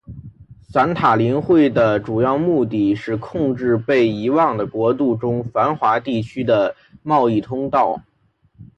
[0.63, 8.01] 散塔林会的主要目的是控制被遗忘的国度中繁华地区的贸易通道。